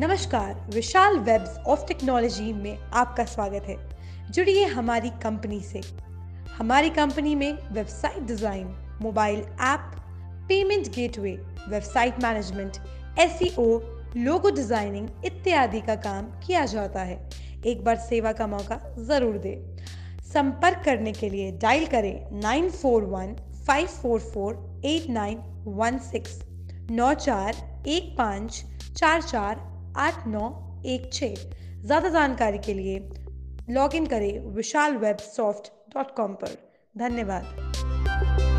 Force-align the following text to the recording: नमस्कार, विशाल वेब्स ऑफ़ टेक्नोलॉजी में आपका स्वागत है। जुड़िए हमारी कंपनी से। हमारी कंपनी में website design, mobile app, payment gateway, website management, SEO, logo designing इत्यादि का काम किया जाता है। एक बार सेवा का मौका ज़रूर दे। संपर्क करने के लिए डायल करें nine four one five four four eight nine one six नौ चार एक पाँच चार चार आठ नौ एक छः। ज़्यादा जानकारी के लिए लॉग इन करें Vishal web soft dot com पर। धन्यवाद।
नमस्कार, 0.00 0.54
विशाल 0.74 1.16
वेब्स 1.18 1.56
ऑफ़ 1.66 1.84
टेक्नोलॉजी 1.88 2.52
में 2.52 2.78
आपका 2.92 3.24
स्वागत 3.24 3.66
है। 3.66 3.76
जुड़िए 4.30 4.64
हमारी 4.64 5.10
कंपनी 5.22 5.60
से। 5.60 5.80
हमारी 6.56 6.90
कंपनी 6.90 7.34
में 7.34 7.52
website 7.72 8.22
design, 8.22 8.66
mobile 9.02 9.38
app, 9.38 9.92
payment 10.48 10.88
gateway, 10.94 11.32
website 11.68 12.22
management, 12.22 12.76
SEO, 13.20 13.78
logo 14.16 14.50
designing 14.50 15.08
इत्यादि 15.24 15.80
का 15.80 15.94
काम 16.02 16.26
किया 16.40 16.64
जाता 16.64 17.02
है। 17.02 17.18
एक 17.66 17.84
बार 17.84 17.96
सेवा 17.98 18.32
का 18.32 18.46
मौका 18.46 18.78
ज़रूर 18.98 19.38
दे। 19.38 19.54
संपर्क 20.32 20.82
करने 20.84 21.12
के 21.12 21.30
लिए 21.30 21.50
डायल 21.62 21.86
करें 21.86 22.40
nine 22.40 22.68
four 22.72 23.04
one 23.04 23.34
five 23.66 23.86
four 24.02 24.20
four 24.24 24.82
eight 24.84 25.08
nine 25.10 25.38
one 25.78 25.98
six 26.10 26.38
नौ 26.90 27.12
चार 27.14 27.64
एक 27.88 28.14
पाँच 28.18 28.62
चार 28.96 29.22
चार 29.22 29.64
आठ 29.98 30.26
नौ 30.26 30.48
एक 30.86 31.10
छः। 31.12 31.34
ज़्यादा 31.84 32.08
जानकारी 32.08 32.58
के 32.58 32.74
लिए 32.74 32.98
लॉग 33.70 33.94
इन 33.94 34.06
करें 34.06 34.38
Vishal 34.54 34.96
web 34.96 35.16
soft 35.16 35.72
dot 35.94 36.14
com 36.16 36.34
पर। 36.34 36.56
धन्यवाद। 36.98 38.55